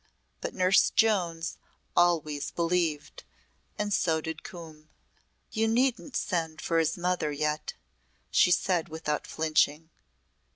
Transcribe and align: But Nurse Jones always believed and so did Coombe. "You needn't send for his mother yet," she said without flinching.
But 0.41 0.55
Nurse 0.55 0.89
Jones 0.89 1.59
always 1.95 2.49
believed 2.49 3.23
and 3.77 3.93
so 3.93 4.19
did 4.19 4.41
Coombe. 4.41 4.89
"You 5.51 5.67
needn't 5.67 6.15
send 6.15 6.59
for 6.59 6.79
his 6.79 6.97
mother 6.97 7.31
yet," 7.31 7.75
she 8.31 8.49
said 8.49 8.89
without 8.89 9.27
flinching. 9.27 9.91